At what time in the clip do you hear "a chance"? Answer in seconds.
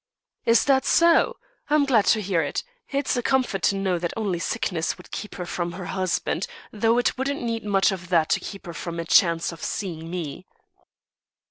8.99-9.51